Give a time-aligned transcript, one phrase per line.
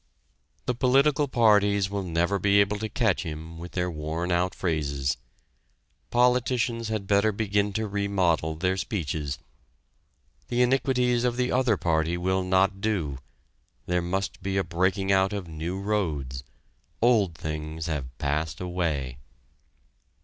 [0.65, 5.15] The political parties will never be able to catch him with their worn out phrases.
[6.09, 9.37] Politicians had better begin to remodel their speeches.
[10.47, 13.19] The iniquities of the other party will not do.
[13.85, 16.43] There must be a breaking out of new roads
[16.99, 19.19] old things have passed away!